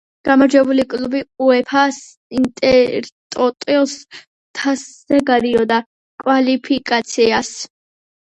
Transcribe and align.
გამარჯვებული 0.27 0.83
კლუბი, 0.93 1.19
უეფა-ს 1.47 1.99
ინტერტოტოს 2.39 3.93
თასზე 4.61 5.21
გადიოდა 5.29 5.79
კვალიფიკაციას. 6.25 7.55